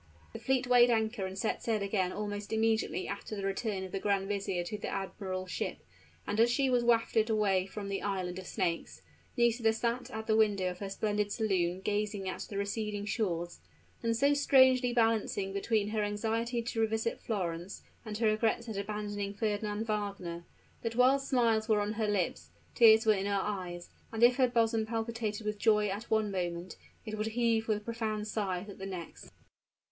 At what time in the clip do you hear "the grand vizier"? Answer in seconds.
3.91-4.63